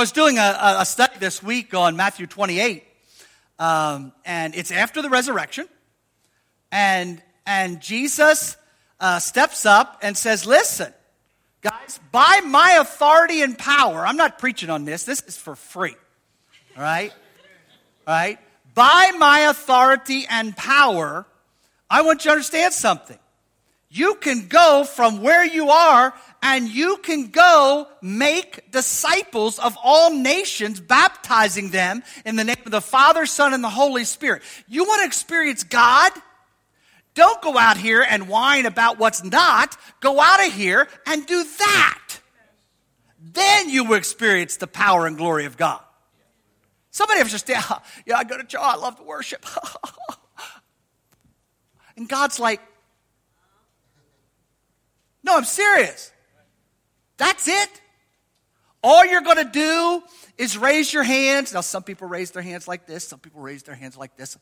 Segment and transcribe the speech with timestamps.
[0.00, 2.84] was doing a, a study this week on Matthew 28,
[3.58, 5.68] um, and it's after the resurrection,
[6.72, 8.56] and and Jesus
[8.98, 10.90] uh, steps up and says, "Listen,
[11.60, 15.04] guys, by my authority and power, I'm not preaching on this.
[15.04, 15.94] This is for free.
[16.78, 17.12] All right,
[18.06, 18.38] all right.
[18.74, 21.26] By my authority and power,
[21.90, 23.18] I want you to understand something.
[23.90, 30.14] You can go from where you are and you can go make disciples of all
[30.14, 34.42] nations, baptizing them in the name of the Father, Son, and the Holy Spirit.
[34.66, 36.12] You want to experience God?
[37.14, 39.76] Don't go out here and whine about what's not.
[40.00, 42.20] Go out of here and do that.
[43.20, 45.80] Then you will experience the power and glory of God.
[46.90, 47.62] Somebody ever just, yeah,
[48.06, 49.44] yeah, I go to church, I love to worship.
[51.96, 52.60] and God's like,
[55.22, 56.10] no, I'm serious.
[57.20, 57.68] That's it.
[58.82, 60.02] All you're going to do
[60.38, 61.52] is raise your hands.
[61.52, 64.38] Now, some people raise their hands like this, some people raise their hands like this.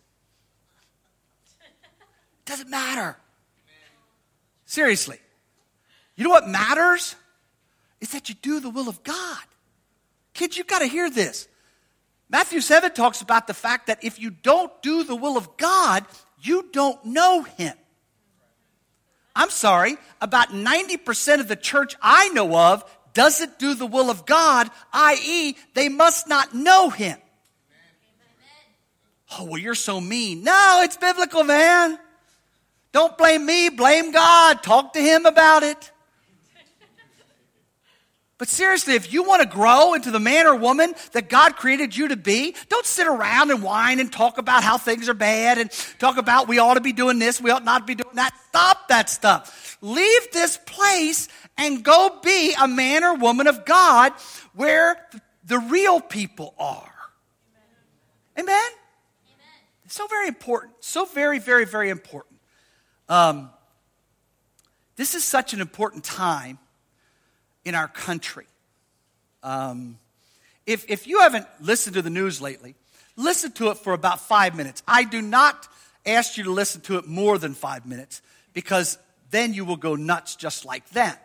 [2.47, 3.17] Doesn't matter.
[4.65, 5.19] Seriously.
[6.15, 7.17] You know what matters?
[8.01, 9.43] Is that you do the will of God.
[10.33, 11.49] Kids, you've got to hear this.
[12.31, 16.05] Matthew 7 talks about the fact that if you don't do the will of God,
[16.41, 17.75] you don't know Him.
[19.39, 24.27] I'm sorry, about 90% of the church I know of doesn't do the will of
[24.27, 27.17] God, i.e., they must not know Him.
[29.39, 30.43] Oh, well, you're so mean.
[30.43, 32.01] No, it's biblical, man.
[32.91, 34.61] Don't blame me, blame God.
[34.65, 35.93] Talk to Him about it.
[38.39, 41.97] But seriously, if you want to grow into the man or woman that God created
[41.97, 45.59] you to be, don't sit around and whine and talk about how things are bad
[45.59, 48.15] and talk about we ought to be doing this, we ought not to be doing
[48.15, 48.33] that.
[48.49, 49.77] Stop that stuff.
[49.81, 54.13] Leave this place and go be a man or woman of God
[54.55, 54.97] where
[55.45, 56.95] the real people are.
[58.39, 58.55] Amen?
[58.55, 58.71] Amen?
[59.89, 60.75] So very important.
[60.79, 62.39] So very, very, very important.
[63.09, 63.51] Um,
[64.95, 66.61] this is such an important time
[67.69, 68.47] in our country.
[69.43, 69.99] Um,
[70.67, 72.75] if, if you haven't listened to the news lately,
[73.15, 74.83] listen to it for about five minutes.
[74.89, 75.69] I do not
[76.07, 78.23] ask you to listen to it more than five minutes
[78.55, 78.97] because
[79.31, 81.23] then you will go nuts just like that.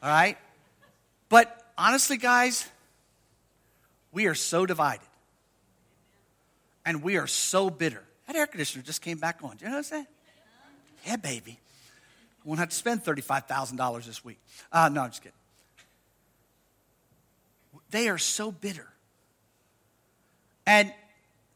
[0.00, 0.38] All right?
[1.28, 2.68] But honestly, guys,
[4.12, 5.00] we are so divided.
[6.86, 8.04] And we are so bitter.
[8.28, 9.56] That air conditioner just came back on.
[9.56, 10.06] Do you know what I'm saying?
[11.04, 11.58] Yeah, baby.
[12.44, 14.38] I won't have to spend $35,000 this week.
[14.70, 15.32] Uh, no, I'm just kidding.
[17.90, 18.88] They are so bitter.
[20.66, 20.92] And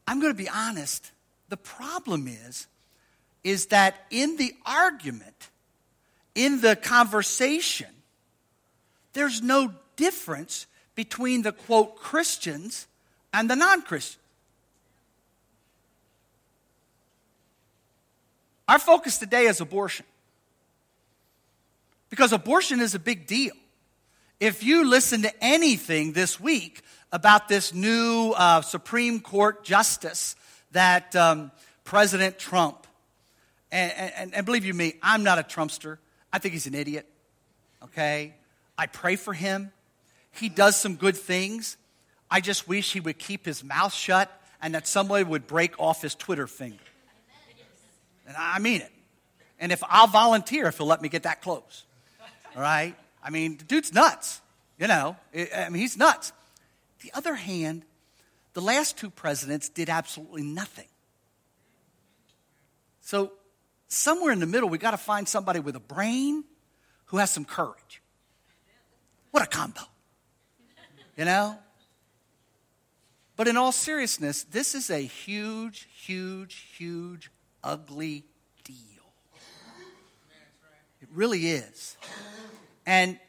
[0.07, 1.11] I'm going to be honest,
[1.49, 2.67] the problem is
[3.43, 5.49] is that in the argument,
[6.35, 7.87] in the conversation,
[9.13, 12.87] there's no difference between the quote Christians
[13.33, 14.17] and the non-Christians.
[18.67, 20.05] Our focus today is abortion.
[22.09, 23.53] Because abortion is a big deal.
[24.39, 30.37] If you listen to anything this week about this new uh, Supreme Court justice
[30.71, 31.51] that um,
[31.83, 32.87] President Trump,
[33.69, 35.97] and, and, and believe you me, I'm not a Trumpster.
[36.31, 37.05] I think he's an idiot.
[37.83, 38.33] Okay?
[38.77, 39.73] I pray for him.
[40.31, 41.75] He does some good things.
[42.31, 46.01] I just wish he would keep his mouth shut and that somebody would break off
[46.01, 46.77] his Twitter finger.
[48.25, 48.91] And I mean it.
[49.59, 51.83] And if I'll volunteer if he'll let me get that close.
[52.55, 52.95] All right?
[53.23, 54.41] I mean, the dude's nuts.
[54.77, 56.31] You know, I mean, he's nuts.
[57.01, 57.83] The other hand,
[58.53, 60.87] the last two presidents did absolutely nothing.
[63.01, 63.33] So,
[63.87, 66.45] somewhere in the middle, we got to find somebody with a brain
[67.05, 68.01] who has some courage.
[69.31, 69.81] What a combo.
[71.17, 71.57] You know?
[73.35, 77.31] But in all seriousness, this is a huge, huge, huge,
[77.63, 78.25] ugly
[78.63, 78.75] deal.
[81.01, 81.97] It really is.
[82.89, 83.19] And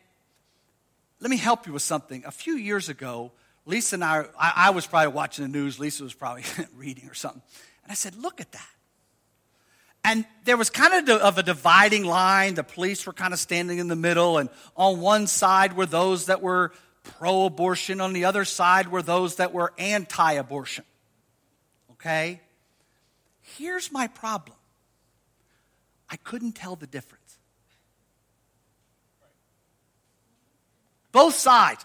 [1.21, 2.25] let me help you with something.
[2.25, 3.31] A few years ago,
[3.66, 6.44] Lisa and I, I, I was probably watching the news, Lisa was probably
[6.76, 7.43] reading or something.
[7.85, 8.70] And I said, Look at that.
[10.02, 12.55] And there was kind of, of a dividing line.
[12.55, 14.49] The police were kind of standing in the middle, and
[14.79, 19.37] on one side were those that were pro abortion, on the other side were those
[19.37, 20.87] that were anti abortion.
[21.93, 22.40] Okay?
[23.43, 24.56] Here's my problem
[26.08, 27.19] I couldn't tell the difference.
[31.12, 31.85] Both sides.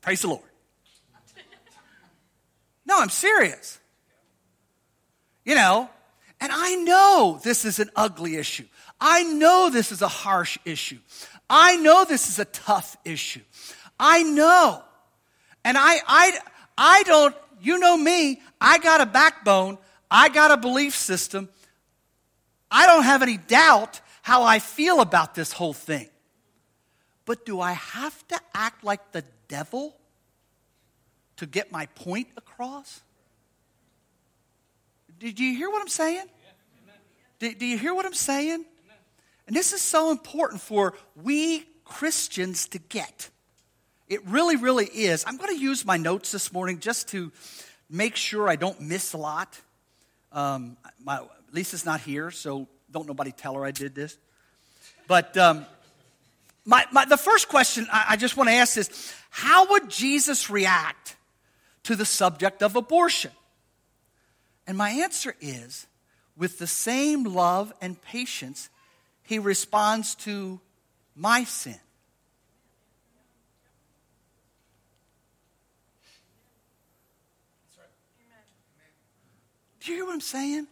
[0.00, 0.42] Praise the Lord.
[2.86, 3.80] No, I'm serious.
[5.44, 5.90] You know,
[6.40, 8.66] and I know this is an ugly issue.
[9.00, 10.98] I know this is a harsh issue.
[11.48, 13.42] I know this is a tough issue.
[13.98, 14.82] I know.
[15.64, 16.38] And I, I,
[16.78, 19.78] I don't, you know me, I got a backbone,
[20.10, 21.48] I got a belief system.
[22.70, 26.08] I don't have any doubt how I feel about this whole thing.
[27.24, 29.96] But do I have to act like the devil
[31.36, 33.02] to get my point across?
[35.18, 36.26] Did you hear what I'm saying?
[37.38, 38.64] Do, do you hear what I'm saying?
[39.46, 43.30] And this is so important for we Christians to get.
[44.08, 45.24] It really, really is.
[45.26, 47.32] I'm going to use my notes this morning just to
[47.88, 49.60] make sure I don't miss a lot.
[50.32, 51.20] Um, my,
[51.56, 54.18] Lisa's not here, so don't nobody tell her I did this.
[55.08, 55.64] But um,
[56.66, 60.50] my, my, the first question I, I just want to ask is how would Jesus
[60.50, 61.16] react
[61.84, 63.30] to the subject of abortion?
[64.66, 65.86] And my answer is
[66.36, 68.68] with the same love and patience
[69.22, 70.60] he responds to
[71.14, 71.80] my sin.
[79.80, 80.66] Do you hear what I'm saying?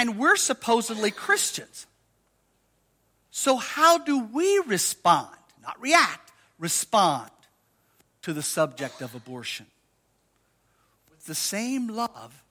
[0.00, 1.86] And we're supposedly Christians.
[3.30, 5.28] So, how do we respond?
[5.62, 7.30] Not react, respond
[8.22, 9.66] to the subject of abortion.
[11.10, 12.42] With the same love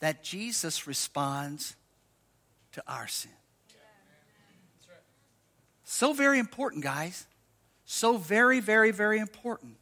[0.00, 1.76] that Jesus responds
[2.72, 3.30] to our sin.
[5.84, 7.26] So very important, guys.
[7.84, 9.76] So very, very, very important.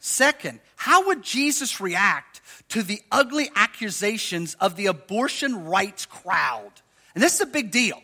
[0.00, 2.33] Second, how would Jesus react
[2.70, 6.72] to the ugly accusations of the abortion rights crowd?
[7.14, 8.00] And this is a big deal.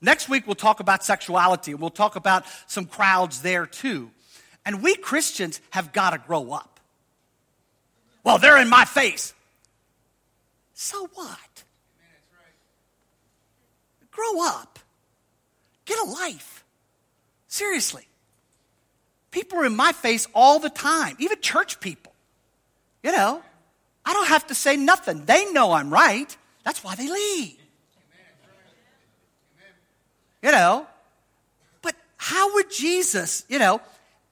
[0.00, 4.10] Next week, we'll talk about sexuality and we'll talk about some crowds there too.
[4.64, 6.80] And we Christians have got to grow up.
[8.24, 9.32] Well, they're in my face.
[10.74, 11.38] So what?
[14.10, 14.78] Grow up.
[15.84, 16.64] Get a life.
[17.48, 18.06] Seriously.
[19.30, 22.12] People are in my face all the time, even church people.
[23.06, 23.40] You know,
[24.04, 25.26] I don't have to say nothing.
[25.26, 26.36] They know I'm right.
[26.64, 27.56] That's why they leave.
[30.42, 30.88] You know,
[31.82, 33.80] but how would Jesus, you know,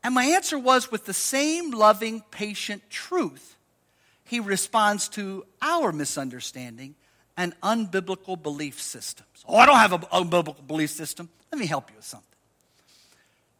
[0.02, 3.54] and my answer was with the same loving, patient truth,
[4.24, 6.96] he responds to our misunderstanding
[7.36, 9.44] and unbiblical belief systems.
[9.46, 11.28] Oh, I don't have an unbiblical belief system.
[11.52, 12.26] Let me help you with something.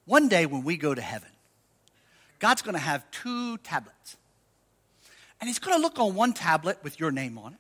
[0.07, 1.31] One day when we go to heaven,
[2.41, 4.17] God's going to have two tablets.
[5.41, 7.59] And he's going to look on one tablet with your name on it.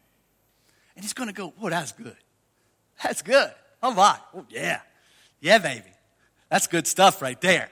[0.96, 2.16] And he's going to go, Whoa, that's good.
[3.02, 3.50] That's good.
[3.82, 4.18] All right.
[4.34, 4.80] Oh, yeah.
[5.40, 5.90] Yeah, baby.
[6.48, 7.68] That's good stuff right there.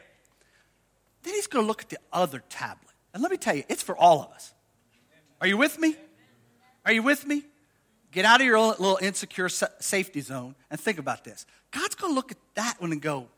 [1.23, 2.93] Then he's going to look at the other tablet.
[3.15, 4.53] And let me tell you, it's for all of us.
[5.41, 5.97] Are you with me?
[6.85, 7.45] Are you with me?
[8.11, 11.47] Get out of your little insecure safety zone and think about this.
[11.71, 13.29] God's going to look at that one and go,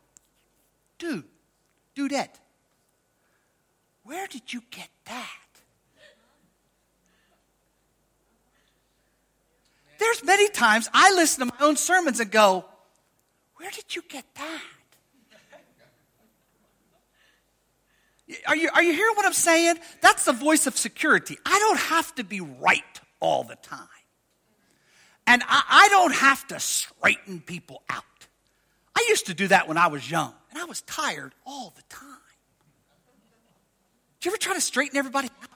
[0.99, 1.25] dude,
[1.95, 2.41] do that.
[4.03, 5.44] where did you get that?
[10.05, 12.67] There's many times I listen to my own sermons and go,
[13.57, 14.61] where did you get that?
[18.47, 19.77] Are you, are you hearing what I'm saying?
[20.03, 21.39] That's the voice of security.
[21.47, 22.83] I don't have to be right
[23.19, 23.89] all the time.
[25.27, 28.05] And I, I don't have to straighten people out.
[28.95, 31.83] I used to do that when I was young, and I was tired all the
[31.89, 32.09] time.
[34.21, 35.49] Do you ever try to straighten everybody out?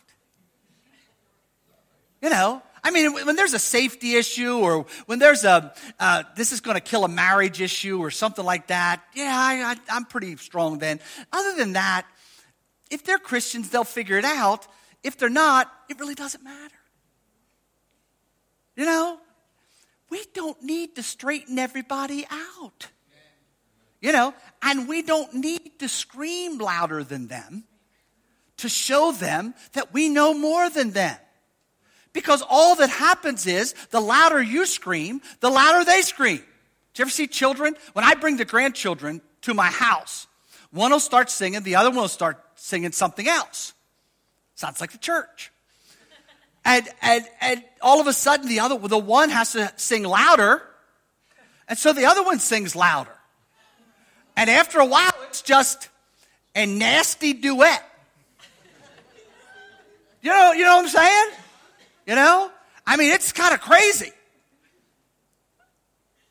[2.23, 6.53] You know, I mean, when there's a safety issue or when there's a, uh, this
[6.53, 10.05] is going to kill a marriage issue or something like that, yeah, I, I, I'm
[10.05, 11.01] pretty strong then.
[11.33, 12.07] Other than that,
[12.91, 14.67] if they're Christians, they'll figure it out.
[15.03, 16.75] If they're not, it really doesn't matter.
[18.77, 19.19] You know,
[20.11, 22.89] we don't need to straighten everybody out.
[24.01, 24.33] You know,
[24.63, 27.65] and we don't need to scream louder than them
[28.59, 31.17] to show them that we know more than them.
[32.19, 36.39] Because all that happens is the louder you scream, the louder they scream.
[36.39, 36.43] Do
[36.97, 37.77] you ever see children?
[37.93, 40.27] When I bring the grandchildren to my house,
[40.73, 43.73] one will start singing, the other one will start singing something else.
[44.57, 45.53] Sounds like the church.
[46.65, 50.61] And, and, and all of a sudden, the other, the one has to sing louder.
[51.69, 53.17] And so the other one sings louder.
[54.37, 55.89] And after a while, it's just
[56.57, 57.85] a nasty duet.
[60.21, 61.48] You know, you know what I'm saying?
[62.09, 62.51] You know?
[62.87, 64.13] I mean, it's kind of crazy.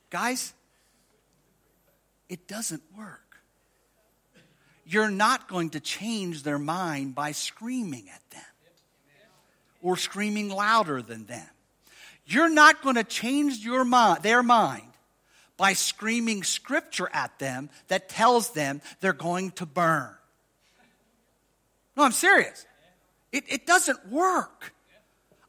[0.09, 0.51] Guys,
[2.29, 3.21] it doesn't work.
[4.87, 8.41] You're not going to change their mind by screaming at them
[9.83, 11.47] or screaming louder than them.
[12.25, 14.91] You're not going to change your mind, their mind
[15.57, 20.09] by screaming scripture at them that tells them they're going to burn.
[21.95, 22.65] No, I'm serious.
[23.31, 24.73] It, it doesn't work.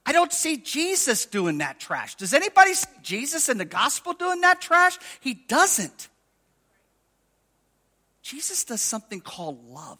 [0.08, 2.14] I don't see Jesus doing that trash.
[2.14, 4.98] Does anybody see Jesus in the gospel doing that trash?
[5.20, 6.08] He doesn't.
[8.22, 9.98] Jesus does something called love.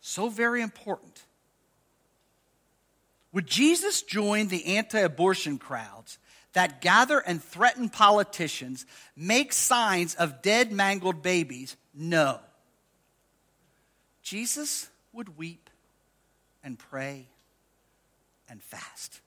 [0.00, 1.22] So very important.
[3.34, 6.16] Would Jesus join the anti abortion crowds
[6.54, 11.76] that gather and threaten politicians, make signs of dead, mangled babies?
[11.94, 12.40] No.
[14.22, 15.69] Jesus would weep
[16.62, 17.28] and pray
[18.48, 19.20] and fast.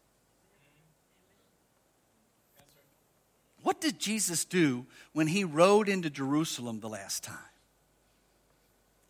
[3.63, 7.37] What did Jesus do when he rode into Jerusalem the last time?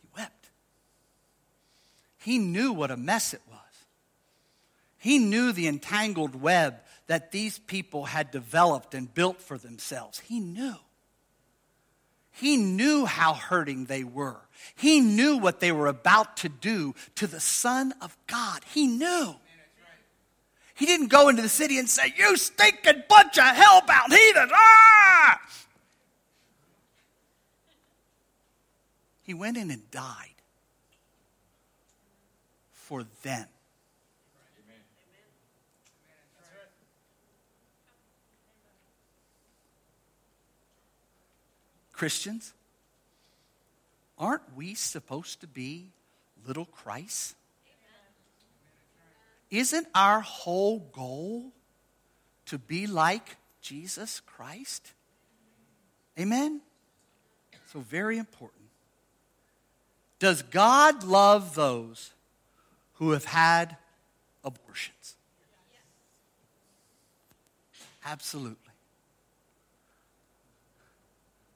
[0.01, 0.51] He wept.
[2.19, 3.59] He knew what a mess it was.
[4.99, 6.75] He knew the entangled web
[7.07, 10.19] that these people had developed and built for themselves.
[10.19, 10.75] He knew.
[12.33, 14.41] He knew how hurting they were.
[14.75, 18.61] He knew what they were about to do to the Son of God.
[18.73, 19.35] He knew.
[20.73, 24.51] He didn't go into the city and say, You stinking bunch of hellbound heathens!
[24.53, 25.39] Ah!
[29.21, 30.33] He went in and died
[32.71, 33.47] for them.
[42.03, 42.53] Christians,
[44.17, 45.87] aren't we supposed to be
[46.45, 47.33] little Christ?
[49.49, 51.53] Isn't our whole goal
[52.47, 54.91] to be like Jesus Christ?
[56.19, 56.59] Amen?
[57.71, 58.65] So, very important.
[60.19, 62.11] Does God love those
[62.95, 63.77] who have had
[64.43, 65.15] abortions?
[68.05, 68.62] Absolutely.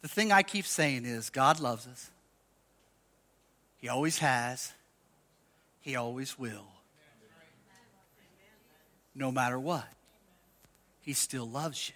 [0.07, 2.09] The thing I keep saying is God loves us.
[3.75, 4.71] He always has.
[5.81, 6.65] He always will.
[9.13, 9.85] No matter what.
[11.01, 11.95] He still loves you.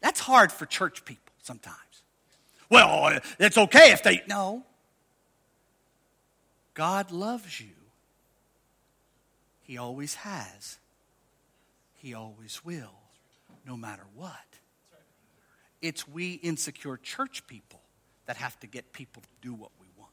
[0.00, 2.02] That's hard for church people sometimes.
[2.68, 4.22] Well, it's okay if they.
[4.26, 4.64] No.
[6.74, 7.76] God loves you.
[9.62, 10.78] He always has.
[11.94, 12.98] He always will,
[13.64, 14.47] no matter what.
[15.80, 17.80] It's we insecure church people
[18.26, 20.10] that have to get people to do what we want.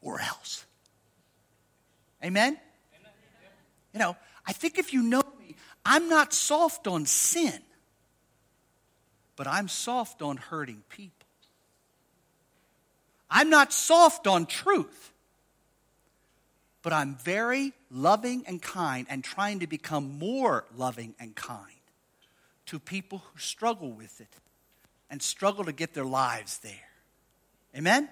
[0.00, 0.64] Or else.
[2.24, 2.52] Amen?
[2.54, 3.12] Amen?
[3.92, 4.16] You know,
[4.46, 5.54] I think if you know me,
[5.84, 7.60] I'm not soft on sin,
[9.36, 11.12] but I'm soft on hurting people.
[13.30, 15.11] I'm not soft on truth,
[16.82, 21.66] but I'm very loving and kind and trying to become more loving and kind
[22.66, 24.28] to people who struggle with it
[25.10, 26.72] and struggle to get their lives there.
[27.76, 28.04] Amen?
[28.04, 28.08] Amen?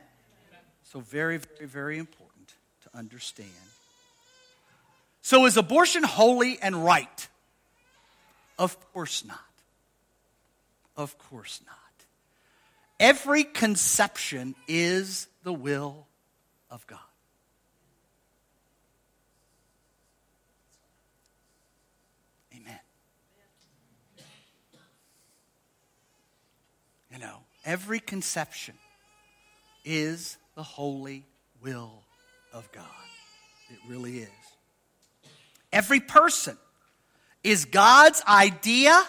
[0.84, 3.50] So, very, very, very important to understand.
[5.22, 7.28] So, is abortion holy and right?
[8.58, 9.38] Of course not.
[10.96, 11.76] Of course not.
[12.98, 16.06] Every conception is the will
[16.70, 16.98] of God.
[27.12, 28.75] You know, every conception
[29.85, 31.25] is the holy
[31.62, 32.02] will
[32.52, 32.85] of God.
[33.71, 34.29] It really is.
[35.73, 36.57] Every person
[37.45, 39.00] is God's idea.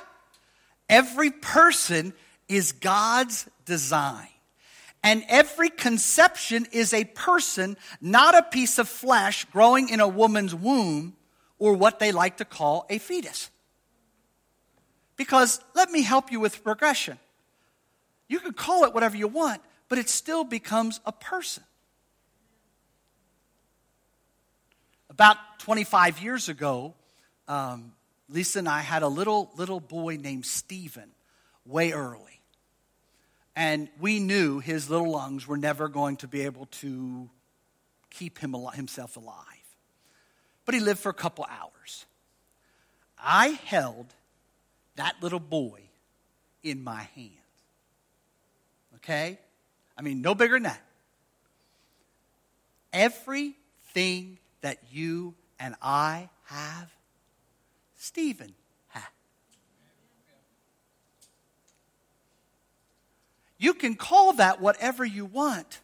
[0.89, 2.13] Every person
[2.47, 4.27] is God's design.
[5.03, 10.53] And every conception is a person, not a piece of flesh growing in a woman's
[10.53, 11.15] womb
[11.57, 13.49] or what they like to call a fetus.
[15.17, 17.17] Because let me help you with progression.
[18.31, 21.65] You can call it whatever you want, but it still becomes a person.
[25.09, 26.93] About 25 years ago,
[27.49, 27.91] um,
[28.29, 31.11] Lisa and I had a little little boy named Stephen
[31.65, 32.39] way early.
[33.53, 37.29] And we knew his little lungs were never going to be able to
[38.11, 39.35] keep him al- himself alive.
[40.63, 42.05] But he lived for a couple hours.
[43.21, 44.05] I held
[44.95, 45.81] that little boy
[46.63, 47.40] in my hand
[49.03, 49.39] okay?
[49.97, 50.81] I mean, no bigger than that.
[52.93, 56.89] Everything that you and I have,
[57.97, 58.53] Stephen
[58.89, 59.03] had.
[63.57, 65.79] You can call that whatever you want.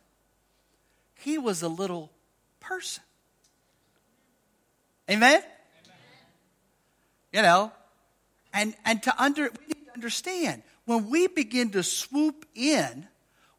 [1.16, 2.12] He was a little
[2.60, 3.04] person.
[5.10, 5.42] Amen?
[7.32, 7.72] You know?
[8.54, 13.08] And, and to under, we need to understand when we begin to swoop in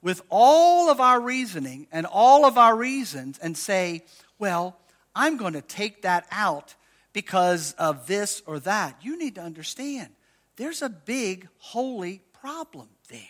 [0.01, 4.03] with all of our reasoning and all of our reasons and say,
[4.39, 4.79] well,
[5.15, 6.75] I'm going to take that out
[7.13, 10.09] because of this or that, you need to understand
[10.57, 13.21] there's a big holy problem there.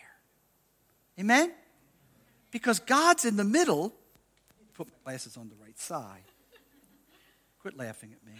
[1.18, 1.52] Amen?
[2.52, 3.92] Because God's in the middle.
[4.74, 6.22] Put my glasses on the right side.
[7.60, 8.38] Quit laughing at me.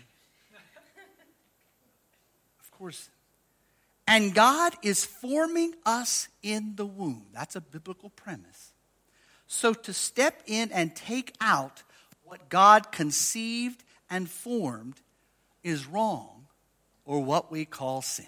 [2.60, 3.10] Of course.
[4.08, 7.26] And God is forming us in the womb.
[7.34, 8.72] That's a biblical premise.
[9.46, 11.82] So to step in and take out
[12.24, 15.02] what God conceived and formed
[15.62, 16.46] is wrong
[17.04, 18.26] or what we call sin.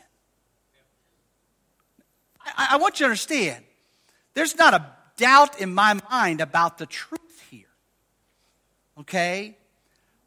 [2.45, 3.65] I, I want you to understand
[4.35, 7.67] there's not a doubt in my mind about the truth here.
[8.99, 9.57] Okay?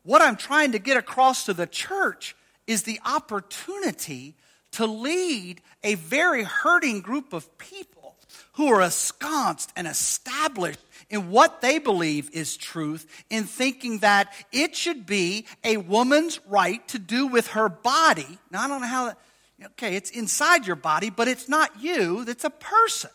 [0.02, 4.36] What I'm trying to get across to the church is the opportunity
[4.74, 8.16] to lead a very hurting group of people
[8.54, 14.76] who are ensconced and established in what they believe is truth, in thinking that it
[14.76, 18.40] should be a woman's right to do with her body.
[18.52, 19.18] Now, I don't know how that,
[19.66, 23.12] okay, it's inside your body, but it's not you, it's a person.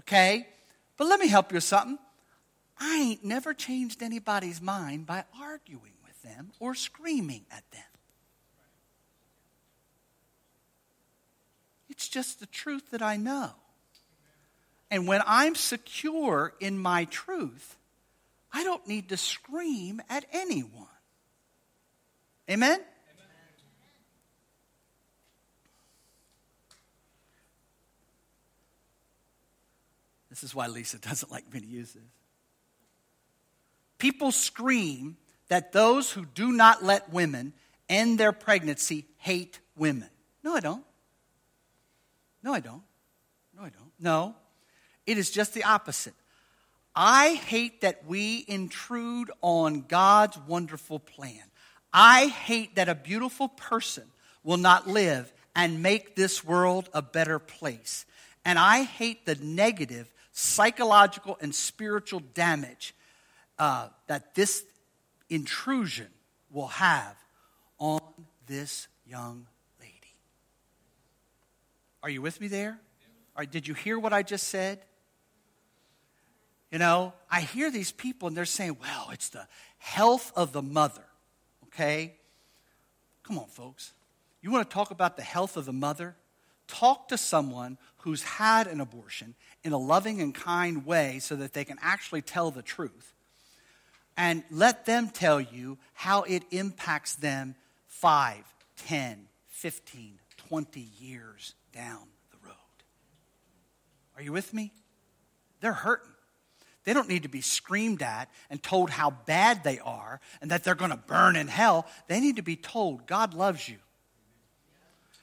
[0.00, 0.46] Okay?
[0.96, 1.98] But let me help you with something.
[2.78, 7.82] I ain't never changed anybody's mind by arguing with them or screaming at them.
[12.00, 13.50] It's just the truth that I know.
[14.90, 17.76] And when I'm secure in my truth,
[18.50, 20.86] I don't need to scream at anyone.
[22.48, 22.72] Amen?
[22.72, 22.80] Amen?
[30.30, 32.02] This is why Lisa doesn't like me to use this.
[33.98, 37.52] People scream that those who do not let women
[37.90, 40.08] end their pregnancy hate women.
[40.42, 40.82] No, I don't.
[42.42, 42.82] No, I don't.
[43.56, 43.92] No, I don't.
[43.98, 44.34] No,
[45.06, 46.14] it is just the opposite.
[46.94, 51.42] I hate that we intrude on God's wonderful plan.
[51.92, 54.04] I hate that a beautiful person
[54.42, 58.06] will not live and make this world a better place.
[58.44, 62.94] And I hate the negative psychological and spiritual damage
[63.58, 64.64] uh, that this
[65.28, 66.08] intrusion
[66.50, 67.16] will have
[67.78, 68.00] on
[68.46, 69.46] this young.
[72.02, 72.78] Are you with me there?
[73.36, 74.80] Or did you hear what I just said?
[76.70, 79.46] You know, I hear these people and they're saying, well, it's the
[79.78, 81.04] health of the mother.
[81.66, 82.14] Okay?
[83.24, 83.92] Come on, folks.
[84.40, 86.16] You want to talk about the health of the mother?
[86.66, 89.34] Talk to someone who's had an abortion
[89.64, 93.14] in a loving and kind way so that they can actually tell the truth.
[94.16, 97.54] And let them tell you how it impacts them
[97.88, 98.36] 5,
[98.76, 100.19] 10, 15,
[100.50, 102.56] 20 years down the road.
[104.16, 104.72] Are you with me?
[105.60, 106.10] They're hurting.
[106.82, 110.64] They don't need to be screamed at and told how bad they are and that
[110.64, 111.86] they're going to burn in hell.
[112.08, 113.76] They need to be told God loves you.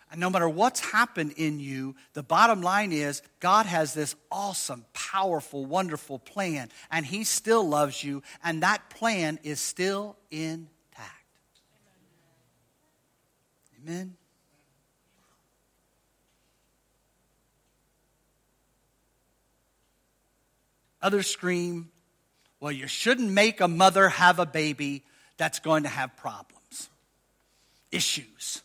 [0.09, 4.85] And no matter what's happened in you, the bottom line is God has this awesome,
[4.93, 10.69] powerful, wonderful plan, and He still loves you, and that plan is still intact.
[13.83, 14.15] Amen.
[21.01, 21.89] Others scream,
[22.59, 25.03] well, you shouldn't make a mother have a baby
[25.37, 26.89] that's going to have problems,
[27.91, 28.61] issues.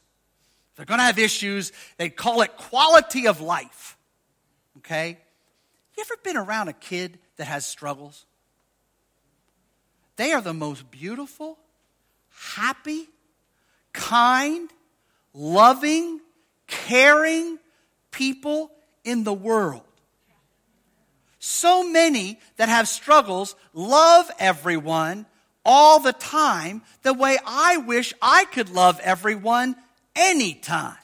[0.76, 1.72] They're going to have issues.
[1.98, 3.96] They call it quality of life.
[4.78, 5.18] Okay?
[5.96, 8.24] You ever been around a kid that has struggles?
[10.16, 11.58] They are the most beautiful,
[12.56, 13.08] happy,
[13.92, 14.70] kind,
[15.34, 16.20] loving,
[16.66, 17.58] caring
[18.10, 18.70] people
[19.04, 19.82] in the world.
[21.44, 25.26] So many that have struggles love everyone
[25.64, 29.74] all the time the way I wish I could love everyone
[30.14, 30.94] anytime.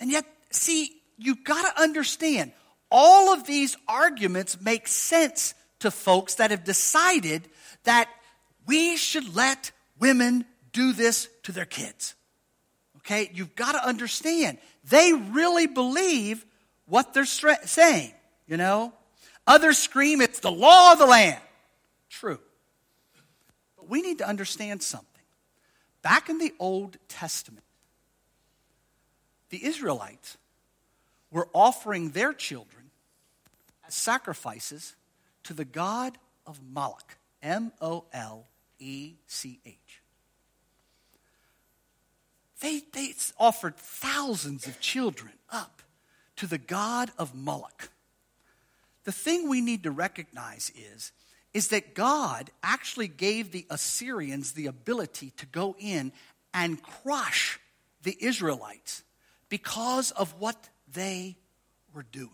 [0.00, 2.50] And yet, see, you've got to understand
[2.90, 7.48] all of these arguments make sense to folks that have decided
[7.84, 8.08] that
[8.66, 12.16] we should let women do this to their kids.
[12.96, 13.30] Okay?
[13.32, 14.58] You've got to understand.
[14.82, 16.44] They really believe
[16.86, 18.12] what they're saying,
[18.46, 18.92] you know?
[19.46, 21.40] Others scream, it's the law of the land.
[22.08, 22.40] True.
[23.76, 25.08] But we need to understand something.
[26.02, 27.64] Back in the Old Testament,
[29.50, 30.36] the Israelites
[31.30, 32.90] were offering their children
[33.86, 34.96] as sacrifices
[35.44, 38.46] to the god of Moloch, M O L
[38.78, 39.76] E C H.
[42.60, 45.75] They, they offered thousands of children up
[46.36, 47.90] to the god of Moloch.
[49.04, 51.12] The thing we need to recognize is,
[51.54, 56.12] is that God actually gave the Assyrians the ability to go in
[56.52, 57.58] and crush
[58.02, 59.02] the Israelites
[59.48, 61.36] because of what they
[61.94, 62.30] were doing.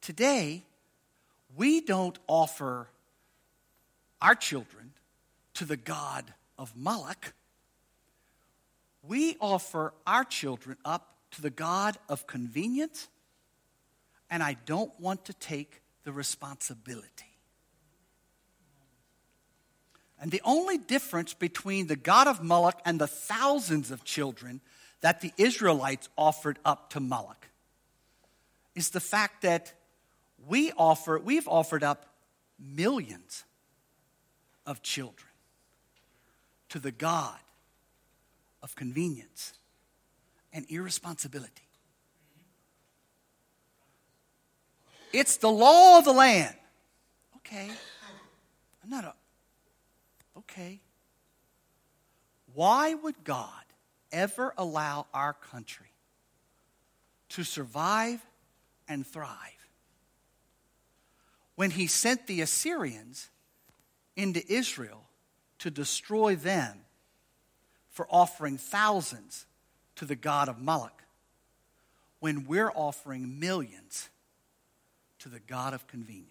[0.00, 0.64] Today,
[1.56, 2.88] we don't offer
[4.20, 4.92] our children
[5.54, 6.24] to the God
[6.58, 7.32] of Moloch.
[9.06, 13.08] We offer our children up to the God of convenience,
[14.30, 17.38] and I don't want to take the responsibility.
[20.20, 24.60] And the only difference between the God of Moloch and the thousands of children
[25.00, 27.48] that the Israelites offered up to Moloch
[28.74, 29.74] is the fact that
[30.46, 32.06] we offer, we've offered up
[32.58, 33.44] millions
[34.64, 35.28] of children
[36.70, 37.38] to the God
[38.64, 39.52] of convenience
[40.50, 41.68] and irresponsibility.
[45.12, 46.56] It's the law of the land.
[47.36, 47.68] Okay.
[48.82, 49.14] I'm not a.
[50.38, 50.80] Okay.
[52.54, 53.48] Why would God
[54.10, 55.92] ever allow our country
[57.28, 58.24] to survive
[58.88, 59.68] and thrive
[61.54, 63.28] when he sent the Assyrians
[64.16, 65.04] into Israel
[65.58, 66.83] to destroy them
[67.94, 69.46] for offering thousands
[69.96, 71.02] to the God of Moloch
[72.20, 74.10] when we're offering millions
[75.20, 76.30] to the God of convenience.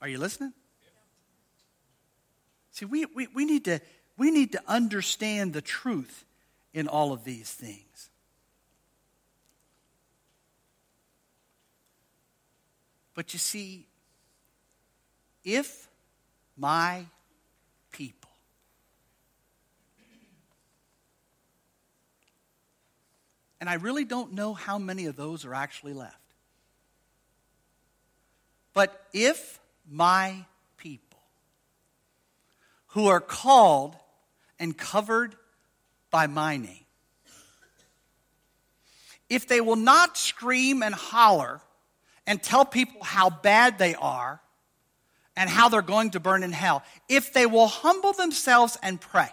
[0.00, 0.52] Are you listening?
[2.70, 3.80] See, we, we, we, need to,
[4.16, 6.24] we need to understand the truth
[6.72, 7.87] in all of these things.
[13.18, 13.84] But you see,
[15.44, 15.88] if
[16.56, 17.04] my
[17.90, 18.30] people
[23.60, 26.14] and I really don't know how many of those are actually left.
[28.72, 29.58] But if
[29.90, 30.44] my
[30.76, 31.18] people
[32.90, 33.96] who are called
[34.60, 35.34] and covered
[36.12, 36.86] by my name.
[39.28, 41.60] If they will not scream and holler
[42.28, 44.40] and tell people how bad they are
[45.34, 49.28] and how they're going to burn in hell, if they will humble themselves and pray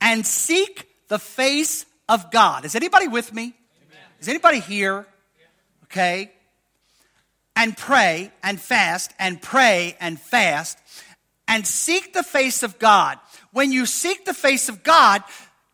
[0.00, 2.64] and seek the face of God.
[2.64, 3.54] Is anybody with me?
[4.18, 5.06] Is anybody here?
[5.84, 6.32] Okay.
[7.54, 10.78] And pray and fast and pray and fast
[11.46, 13.18] and seek the face of God
[13.52, 15.22] when you seek the face of God,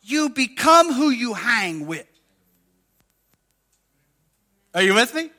[0.02, 2.06] you become who you hang with.
[4.74, 5.30] Are you with me?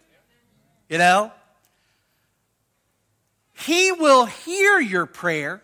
[0.89, 1.31] You know?
[3.65, 5.61] He will hear your prayer.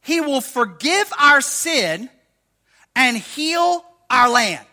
[0.00, 2.10] He will forgive our sin
[2.94, 4.66] and heal our land.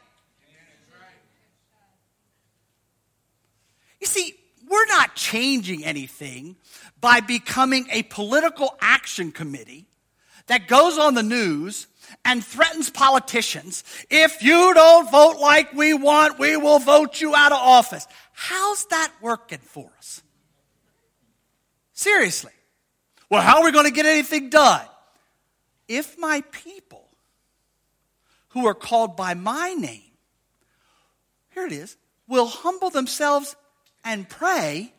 [4.00, 4.36] You see,
[4.68, 6.56] we're not changing anything
[7.00, 9.86] by becoming a political action committee
[10.48, 11.88] that goes on the news
[12.26, 17.52] and threatens politicians if you don't vote like we want, we will vote you out
[17.52, 18.08] of office.
[18.34, 20.22] How's that working for us?
[21.94, 22.52] Seriously.
[23.30, 24.86] Well, how are we going to get anything done?
[25.88, 27.08] If my people
[28.50, 30.02] who are called by my name,
[31.52, 31.98] here it is,
[32.28, 33.56] will humble themselves
[34.04, 34.94] and pray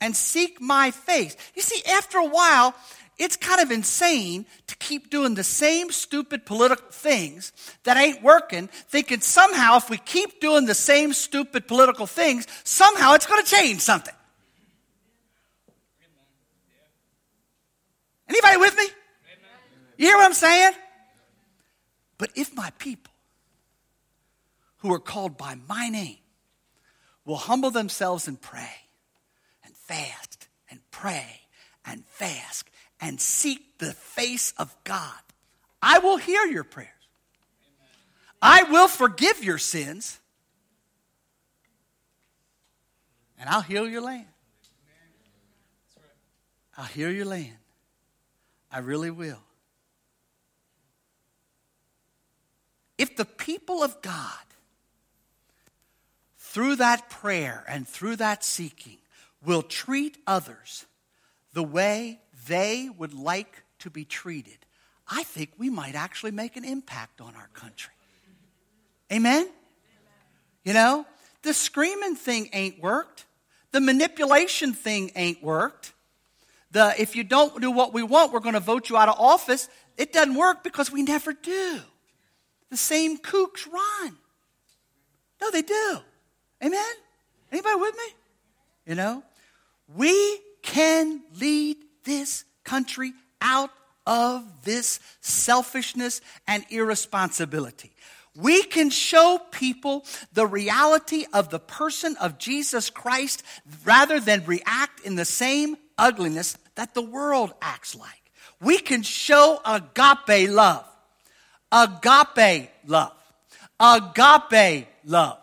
[0.00, 1.36] and seek my face.
[1.54, 2.74] You see, after a while,
[3.20, 7.52] it's kind of insane to keep doing the same stupid political things
[7.84, 13.12] that ain't working, thinking somehow if we keep doing the same stupid political things, somehow
[13.12, 14.14] it's going to change something.
[18.26, 18.84] Anybody with me?
[19.98, 20.72] You hear what I'm saying?
[22.16, 23.12] But if my people
[24.78, 26.16] who are called by my name
[27.26, 28.72] will humble themselves and pray
[29.62, 31.40] and fast and pray
[31.84, 32.69] and fast
[33.00, 35.20] and seek the face of God,
[35.82, 36.88] I will hear your prayers.
[38.42, 40.18] I will forgive your sins.
[43.38, 44.26] And I'll heal your land.
[46.76, 47.56] I'll heal your land.
[48.70, 49.42] I really will.
[52.96, 54.44] If the people of God,
[56.38, 58.98] through that prayer and through that seeking,
[59.44, 60.84] will treat others
[61.52, 64.58] the way they would like to be treated,
[65.08, 67.94] I think we might actually make an impact on our country.
[69.12, 69.48] Amen?
[70.64, 71.06] You know,
[71.42, 73.24] the screaming thing ain't worked.
[73.70, 75.92] The manipulation thing ain't worked.
[76.72, 79.18] The if you don't do what we want, we're going to vote you out of
[79.18, 79.68] office.
[79.96, 81.80] It doesn't work because we never do.
[82.70, 84.16] The same kooks run.
[85.40, 85.98] No, they do.
[86.62, 86.94] Amen?
[87.52, 88.14] Anybody with me?
[88.86, 89.22] You know,
[89.96, 93.70] we can lead this country out
[94.06, 97.92] of this selfishness and irresponsibility.
[98.36, 103.42] We can show people the reality of the person of Jesus Christ
[103.84, 108.08] rather than react in the same ugliness that the world acts like.
[108.60, 110.86] We can show agape love.
[111.72, 113.12] Agape love.
[113.78, 115.38] Agape love.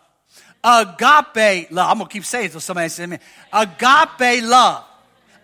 [0.64, 1.90] Agape love.
[1.90, 3.20] I'm going to keep saying it until somebody says amen.
[3.52, 4.84] Agape love.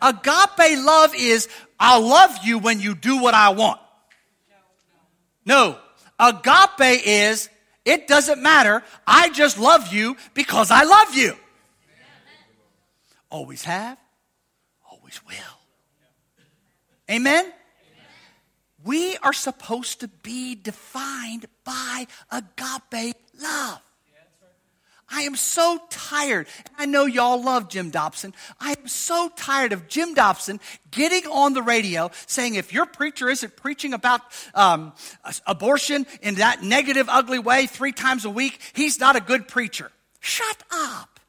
[0.05, 1.49] Agape love is
[1.81, 3.81] I'll love you when you do what I want.
[5.47, 5.79] No.
[6.21, 7.49] Agape is
[7.85, 8.83] it doesn't matter.
[9.07, 11.37] I just love you because I love you.
[13.31, 13.99] Always have,
[14.91, 15.35] always will.
[17.11, 17.53] Amen?
[18.85, 23.81] We are supposed to be defined by agape love.
[25.15, 26.49] I am so tired.
[26.77, 28.35] I know y'all love Jim Dobson.
[28.59, 30.59] I am so tired of Jim Dobson
[30.91, 34.23] getting on the radio saying if your preacher isn't preaching about
[34.57, 34.93] um,
[35.47, 39.93] abortion in that negative, ugly way three times a week, he's not a good preacher.
[40.19, 41.21] Shut up.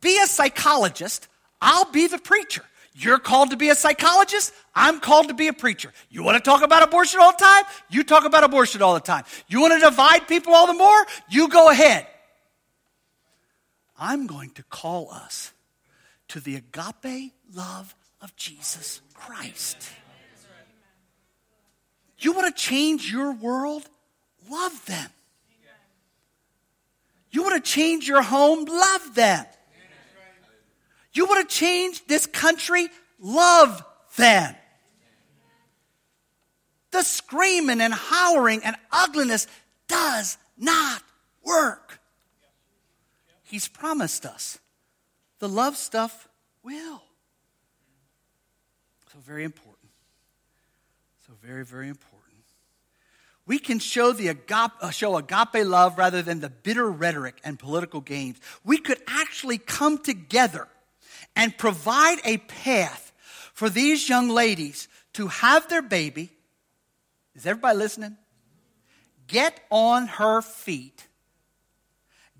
[0.00, 1.26] Be a psychologist.
[1.60, 2.62] I'll be the preacher.
[2.94, 4.52] You're called to be a psychologist.
[4.74, 5.92] I'm called to be a preacher.
[6.08, 7.64] You want to talk about abortion all the time?
[7.90, 9.24] You talk about abortion all the time.
[9.48, 11.06] You want to divide people all the more?
[11.28, 12.06] You go ahead.
[13.98, 15.52] I'm going to call us
[16.28, 19.76] to the agape love of Jesus Christ.
[22.18, 23.88] You want to change your world?
[24.50, 25.10] Love them.
[27.30, 28.64] You want to change your home?
[28.64, 29.44] Love them.
[31.12, 32.88] You want to change this country?
[33.20, 33.84] Love
[34.16, 34.54] them.
[36.92, 39.46] The screaming and hollering and ugliness
[39.88, 41.02] does not
[41.44, 42.00] work.
[43.42, 44.58] He's promised us
[45.40, 46.28] the love stuff
[46.62, 47.02] will.
[49.12, 49.90] So, very important.
[51.26, 52.22] So, very, very important.
[53.44, 57.58] We can show the agape, uh, show agape love rather than the bitter rhetoric and
[57.58, 58.38] political games.
[58.64, 60.68] We could actually come together
[61.34, 63.12] and provide a path
[63.52, 66.30] for these young ladies to have their baby.
[67.34, 68.16] Is everybody listening?
[69.26, 71.06] Get on her feet,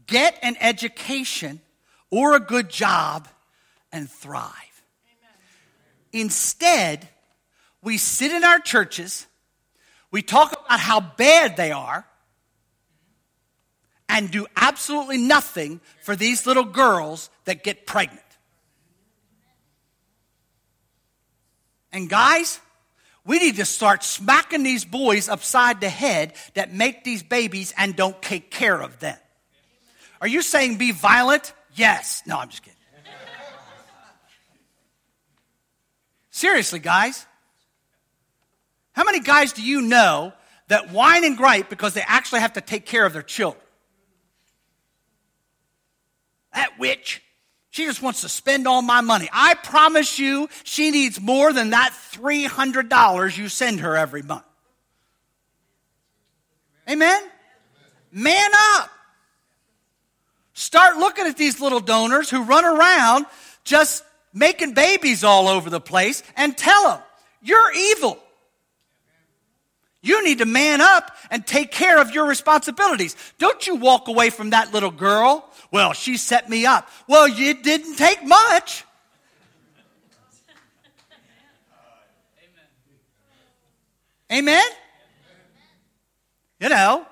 [0.07, 1.61] get an education
[2.11, 3.29] or a good job,
[3.91, 4.53] and thrive.
[4.53, 6.25] Amen.
[6.25, 7.09] Instead,
[7.83, 9.27] we sit in our churches,
[10.11, 12.07] we talk about how bad they are,
[14.09, 18.21] and do absolutely nothing for these little girls that get pregnant.
[21.93, 22.61] And guys,
[23.25, 27.95] we need to start smacking these boys upside the head that make these babies and
[27.95, 29.17] don't take care of them.
[30.21, 31.53] Are you saying be violent?
[31.75, 32.23] Yes.
[32.27, 32.79] No, I'm just kidding.
[36.31, 37.27] Seriously, guys.
[38.93, 40.33] How many guys do you know
[40.69, 43.63] that whine and gripe because they actually have to take care of their children?
[46.55, 47.23] That witch.
[47.73, 49.31] She just wants to spend all my money.
[49.33, 54.45] I promise you, she needs more than that $300 you send her every month.
[56.87, 57.23] Amen?
[58.13, 58.91] Man up.
[60.53, 63.25] Start looking at these little donors who run around
[63.65, 64.05] just
[64.35, 67.01] making babies all over the place and tell them,
[67.41, 68.19] you're evil.
[70.03, 73.17] You need to man up and take care of your responsibilities.
[73.39, 75.49] Don't you walk away from that little girl.
[75.73, 76.89] Well, she set me up.
[77.09, 78.85] Well, you didn't take much.
[84.31, 84.45] Amen?
[84.53, 84.65] Amen?
[86.61, 87.07] You know,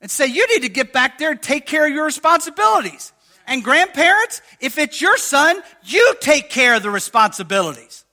[0.00, 3.12] and say, you need to get back there and take care of your responsibilities.
[3.46, 8.04] And grandparents, if it's your son, you take care of the responsibilities.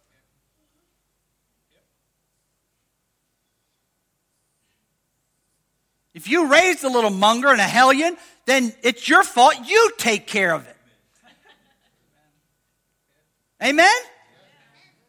[6.18, 9.54] If you raised a little monger and a hellion, then it's your fault.
[9.68, 10.76] You take care of it.
[13.64, 13.96] Amen?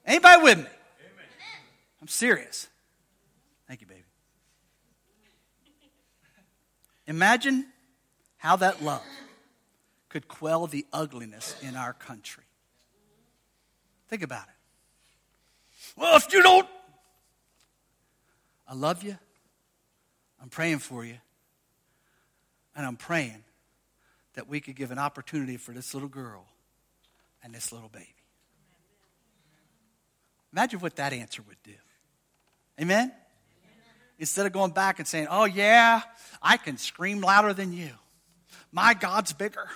[0.05, 0.65] Anybody with me?
[2.03, 2.69] I'm serious.
[3.67, 4.05] Thank you, baby.
[7.07, 7.65] Imagine
[8.37, 9.03] how that love
[10.11, 12.45] could quell the ugliness in our country.
[14.09, 15.97] Think about it.
[15.97, 16.69] Well, if you don't,
[18.69, 19.17] I love you.
[20.41, 21.17] I'm praying for you.
[22.77, 23.43] And I'm praying
[24.35, 26.47] that we could give an opportunity for this little girl
[27.43, 28.07] and this little baby.
[30.53, 31.75] Imagine what that answer would do.
[32.81, 33.13] Amen?
[34.19, 36.03] Instead of going back and saying, oh, yeah,
[36.41, 37.91] I can scream louder than you.
[38.71, 39.67] My God's bigger,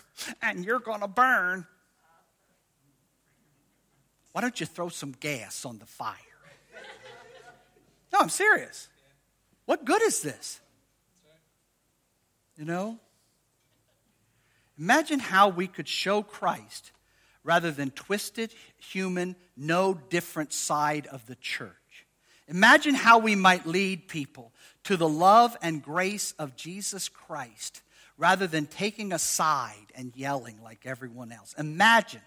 [0.43, 1.67] and you're going to burn.
[4.33, 6.17] Why don't you throw some gas on the fire?
[8.13, 8.89] No, I'm serious.
[9.67, 10.61] What good is this?
[12.57, 12.99] You know?
[14.79, 16.93] Imagine how we could show Christ
[17.45, 21.73] rather than twisted, human, no different side of the church.
[22.49, 24.53] Imagine how we might lead people
[24.85, 27.83] to the love and grace of Jesus Christ
[28.19, 31.55] rather than taking a side and yelling like everyone else.
[31.57, 32.21] Imagine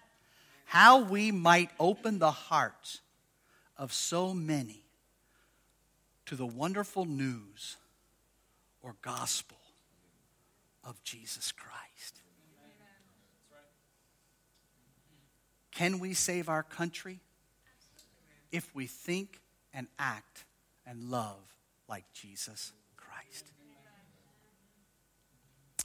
[0.64, 3.00] how we might open the hearts
[3.76, 4.85] of so many
[6.26, 7.76] to the wonderful news
[8.82, 9.56] or gospel
[10.84, 12.20] of Jesus Christ.
[15.72, 17.20] Can we save our country?
[18.50, 19.40] If we think
[19.74, 20.44] and act
[20.86, 21.42] and love
[21.88, 23.44] like Jesus Christ.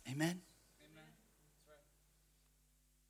[0.10, 0.42] Amen.